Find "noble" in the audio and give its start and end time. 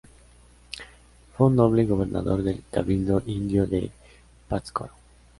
1.57-1.83